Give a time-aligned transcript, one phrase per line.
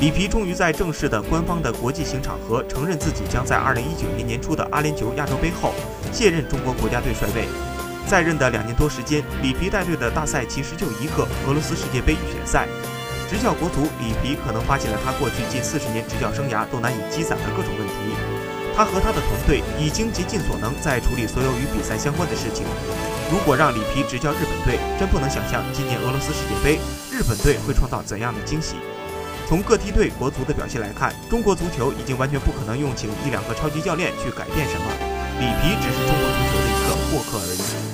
[0.00, 5.74] 里皮终于在正式的官方的国际型场合承认自己将在2019年年初的阿联酋亚洲杯后
[6.10, 7.44] 卸任中国国家队帅位。
[8.08, 12.66] 在任的两年多时间，里皮带队的大赛其实就一个俄罗斯世界杯预选赛。
[13.28, 17.94] 执教国足，里皮可能发现了他过去近四十年执教生涯都难以积攒的各种问题。
[18.74, 22.64] 他和他的团队已经竭尽所能在处理所有与比赛相关的事情。
[23.30, 26.80] 如果让里皮执教日本队，真不能想象今年俄罗斯世界杯
[27.12, 28.76] 日本队会创造怎样的惊喜。
[29.50, 34.86] 从各梯队、国足的表现来看，中国足球已经完全不可能用请一两个超级教练去改变什么。
[35.40, 37.90] 里皮只是中国足球的一个过客而已。